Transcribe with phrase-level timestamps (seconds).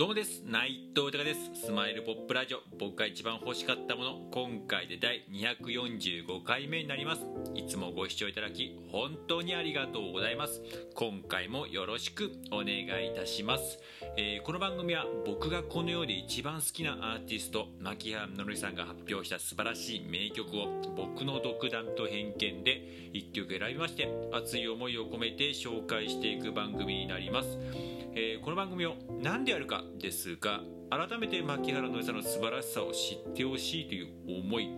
[0.00, 0.42] どうもです。
[0.46, 1.66] 内藤隆です。
[1.66, 2.60] スマイルポップラジオ。
[2.78, 4.28] 僕が一番欲しかったもの。
[4.30, 7.26] 今回で第245回目になります。
[7.54, 10.62] いつもご視聴いただき本当にありがとうございます。
[10.94, 13.78] 今回もよろしくお願いいたします、
[14.16, 27.99] えー、この番組は僕がこの世で一番好きなアーティスト牧原のりさんが発表した素晴らしい名曲を僕の独断と偏見で1曲選びまして熱い思いを込めて紹介していく番組になります。
[28.12, 30.60] えー、この番組を何でやるかですが
[30.90, 34.08] 改めて牧原のりさんの素晴らしさを知ってほしいという
[34.44, 34.68] 思い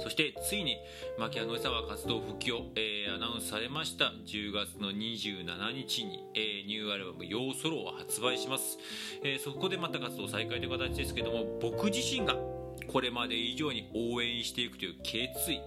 [0.00, 0.76] そしてついに
[1.18, 4.12] 牧原のりさんは活動復帰を、えー、アナウンスされました。
[4.26, 8.78] 10月の27日に、えー、ニューアルバム「ヨーソロ」を発売します、
[9.22, 12.36] え、そこでまた活動再開という形ですけども僕自身が
[12.86, 15.60] これまで以上に応援していくという決意。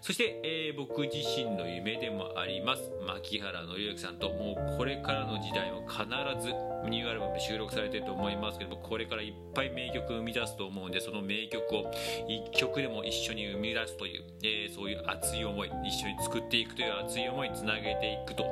[0.00, 2.82] そして、えー、僕自身の夢でもあります。
[3.06, 6.04] 牧原紀之さんともうこれからの時代も必
[6.42, 6.52] ず
[6.88, 11.92] ニューアルバム収録されてると思いますけどもこれからいっぱい名曲生み出すと思うんでその名曲を
[12.28, 18.44] 1曲でも一緒に生み出すという、えー、そういう熱い思い一緒に作っていくという熱い思いにつなげていくと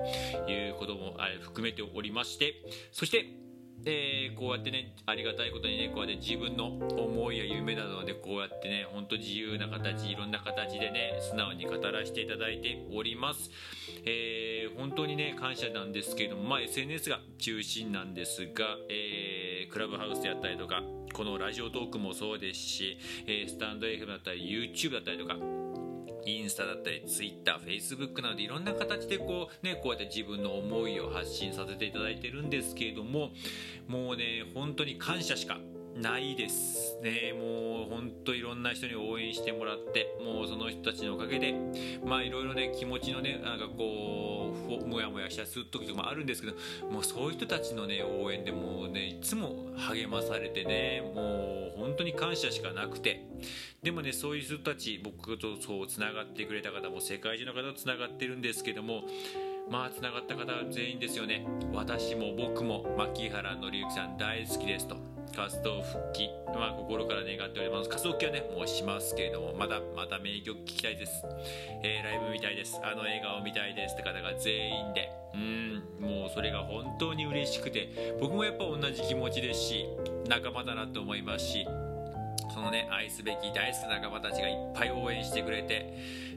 [0.50, 2.54] いうことも含めておりまして
[2.92, 3.26] そして
[3.84, 13.50] でこうやってねありがたいことにねこうやって自分の思いや夢などでこうやってねほんと自由な形いろんな形でね素直に語らせていただいております、
[14.04, 25.36] えー、本当にね感謝なんですけれども、まあ、SNS が中心なんですが、えー、クラブハウスであったりとかこのラジオトークもそうですし、えー、スタンド FM だったり YouTube だったりとか
[26.30, 33.30] インスタだったり、ツイッター、フェイスブックなどでいろんな形でこう、ね、こうやって自分の思いを発信させていただいてるんですけれども、
[33.88, 35.58] もうね、本当に感謝しか
[35.96, 37.32] ないですね。
[37.32, 41.54] もう本当いろんな人に応援してもらって、もうその人たちのおかげで、
[42.04, 46.54] まあいろいろね、気持ちのね、なんかこう、もやもやしたする時とかもあるんですけど、
[46.90, 53.26] もうそういう人たちのね、応援でもうね、いつも励まされてね、もう本当に感謝しかなくて、
[53.82, 59.04] でもね、そういう人たち、僕とそうつながってくれた方も世界中の方とつながってるんですけども、
[59.70, 61.46] まあつながった方全員ですよね。
[61.72, 65.11] 私も僕も牧原紀之さん大好きですと。
[65.32, 67.88] 活動復帰、まあ、心から願っております。
[67.88, 71.24] 活動復帰はねもうしますけれどもまだまた名曲聴きたいです、
[71.82, 72.80] えー、ライブ見たいです。
[72.82, 75.10] あの笑顔見たいですって方が全員で。
[75.34, 79.86] うんもうそれが本当に嬉しくて僕もやっぱ同じ気持ちですし
[80.28, 81.66] 仲間だなと思いますし
[82.52, 86.32] そのね愛すべき大好きな仲間たちがいっぱい応援してくれて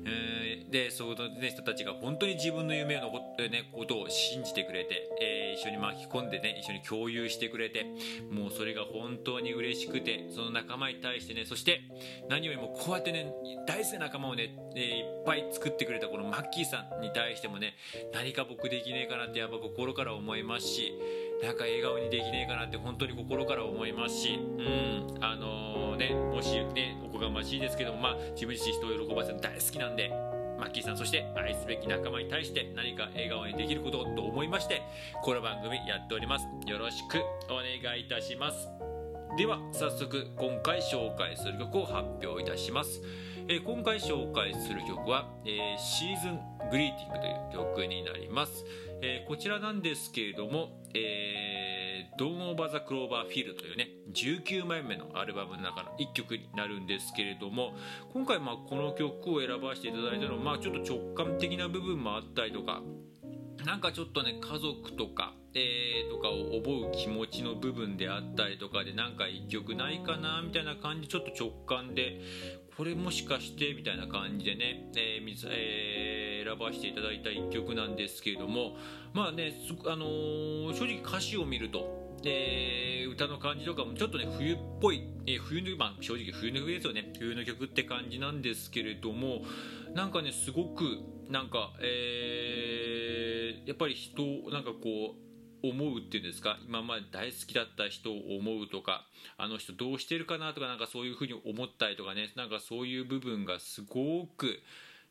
[0.70, 7.86] でその、ね、人たちが本当に自分の夢のこと,、ね、ことを信じてくれて、えー、一緒に巻き込んでね一緒に共有してくれて
[8.30, 11.82] もうそれが本当に嬉しくてその仲間に対してねそして
[12.30, 13.32] 何よりもこうやってね
[13.66, 17.76] 大好きな仲間をね、えー、いっぱい作ってくれたこのマッキーさんに対してもね
[18.14, 20.92] 何か僕できねえかなってやっぱ心から思いますし
[21.44, 25.24] なんか笑顔にできねえかなって本当に心から思いますしうん。
[25.24, 30.10] あのー、ねもしねおこがましいですけどもまあ自分自身人を喜ばせるの大好きなんで
[30.58, 34.82] マッキーさんそして愛すべき仲間に対して何か笑顔にできることと思いまして
[35.22, 36.46] この番組やっております。
[36.66, 37.20] よろしく
[37.50, 38.70] お願いいたします。
[39.38, 43.02] では早速今回紹介する曲を発表いたします。
[43.48, 46.40] えー、今回紹介する曲は、えー、シーズン
[46.72, 48.66] グリーティングという曲になります、
[49.04, 57.74] えー、こちらなんですけれども、えー、ドン・オーバー・ザ・クローバー・フィールというね19枚目のアルバムの中の1曲になるんですけれども
[58.14, 62.82] 今回まあこの曲を選ばせていただいたのは、まあ、ちょっと直感的な部分もあったりとか
[63.66, 72.22] なんかちょっとね家族とか、えー、とかを思う気持ちの部分であったりとかでなんか一曲ないかなみたいな感じちょっと直感で
[72.78, 78.76] これもしかしてみたいな感じでね、えーえー、選ばせていただいた一曲なんですけれども
[79.14, 79.54] まあね、
[79.86, 87.14] あのー、正直歌詞を見るとで歌の感じとかもちょっとね冬っぽい、えー、冬の、まあ、正直冬の冬ですよね。
[87.18, 89.42] 冬の曲って感じなんですけれども
[89.94, 91.00] なんかねすごく
[91.30, 94.22] なんか、えー、やっぱり人
[94.52, 95.25] なんかこう
[95.70, 96.58] 思うっていうんですか？
[96.68, 99.06] 今まで大好きだった人を思うとか
[99.38, 104.60] あの人どうしてるかなとかなんかそういうふうに思ったりとかねなんかそういう部分がすごく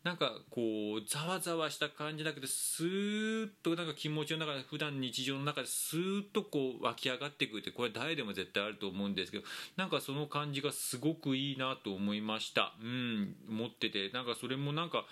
[0.04, 9.44] なんかこうざわざわした感じだけどスーッとなんか気持ちの中で普段日常の中でスーッとこう湧き上がってくるってこれ誰でも絶対あると思うんですけど
[9.76, 12.74] なんかその感じがすごくいいなと思いました。
[12.82, 15.06] うん持っててなんかそれもなんか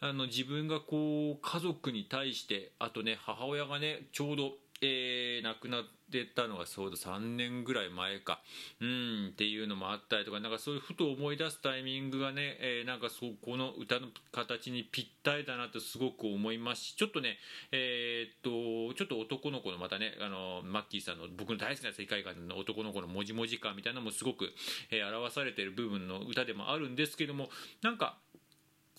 [0.00, 8.40] あの自分がこう家族に対してあとね母親がねちょうどえー、亡くなってたのがそうだ3年ぐらい前か。
[8.80, 17.38] うんっていうのもあったりとかなんかそういうふと思い出すタイミングがね、えー、なんかそこの歌の形にぴったりだなとすごく思いますしちょっとね
[17.72, 24.52] えー、っとちょっと男の子のまたねあのマッキーさんの僕の大好きな世界観の男の子のもじもじ感みたいなのもすごく、
[24.90, 27.48] え、表されている部分の歌でもあるんですけども
[27.82, 28.18] なんか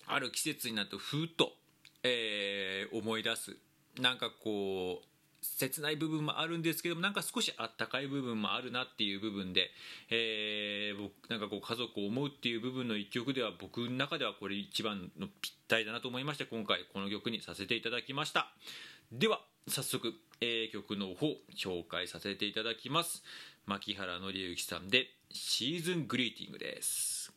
[0.06, 1.52] ある季節になるとふっと、
[2.02, 3.56] え、思い出す。
[4.00, 5.15] なんかこう
[5.56, 9.70] 切ない部分もあるんですけどもなんか少しあったかい部分もあるなっていう部分で、
[10.10, 18.52] えー、僕なんかこう家族を思うっていう部分の一曲では僕の中ではこれ一番のぴったりだなと思いまして今回この曲にさせていただきました。
[19.12, 23.24] では早速、え、曲の方紹介させていただきます。
[23.66, 27.32] 牧原紀之さんでシーズングリーティングです。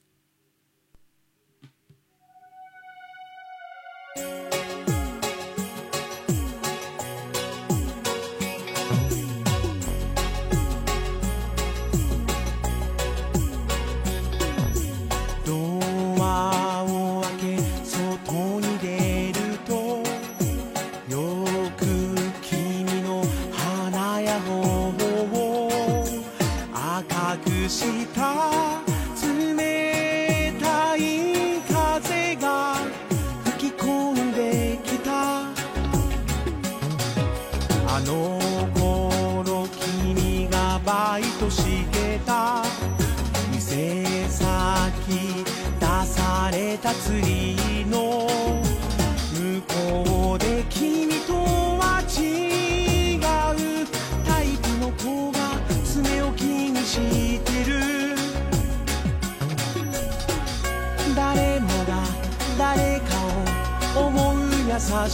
[27.46, 28.89] 그것이 다.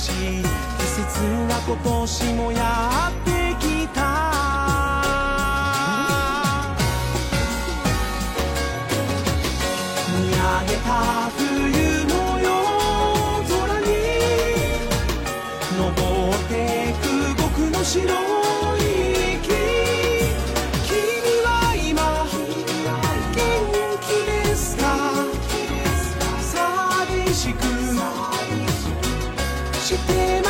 [0.06, 2.52] しい季節は今年も
[29.86, 30.45] should be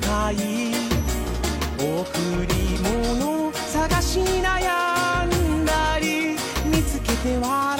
[0.00, 0.32] た
[1.78, 6.36] 贈り物探し悩んだり
[6.66, 7.77] 見つけては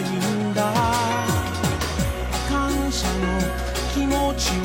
[0.00, 0.72] いんだ。
[2.48, 3.24] 感謝の
[3.94, 4.62] 気持ちを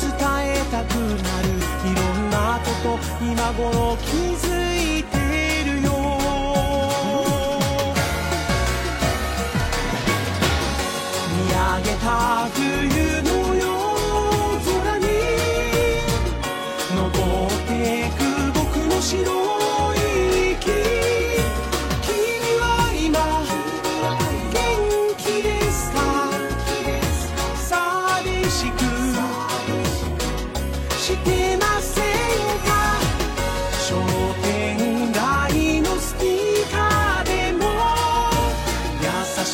[0.00, 0.12] 伝
[0.44, 1.48] えたくなる。
[1.84, 4.06] いろんなこと今頃気
[4.36, 4.57] づい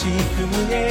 [0.05, 0.84] しく胸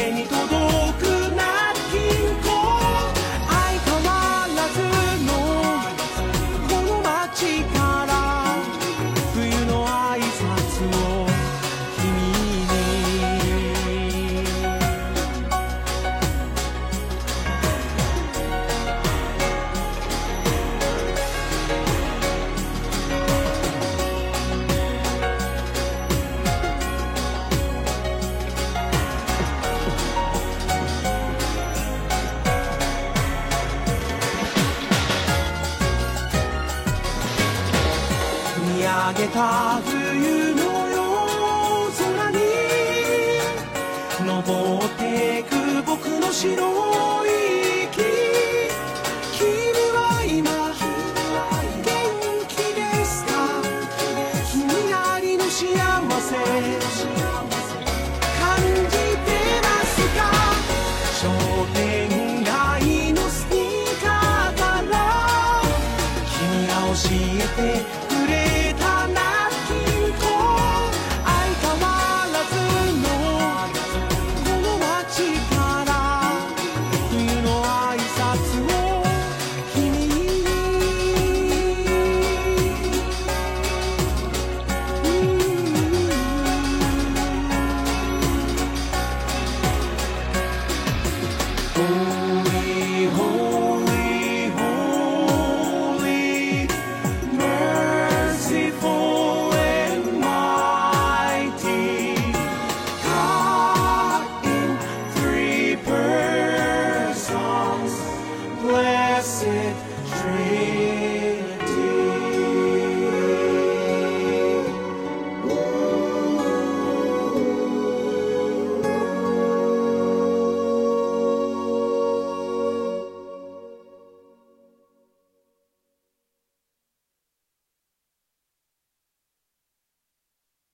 [109.24, 109.76] blessed
[110.22, 111.33] dream.